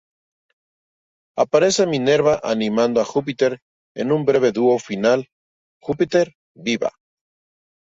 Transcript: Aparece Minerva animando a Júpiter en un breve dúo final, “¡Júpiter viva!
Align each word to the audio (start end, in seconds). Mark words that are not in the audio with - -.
Aparece 1.43 1.85
Minerva 1.93 2.33
animando 2.53 2.97
a 2.99 3.05
Júpiter 3.11 3.59
en 3.95 4.07
un 4.15 4.21
breve 4.29 4.49
dúo 4.57 4.75
final, 4.87 5.19
“¡Júpiter 5.85 6.25
viva! 6.67 6.91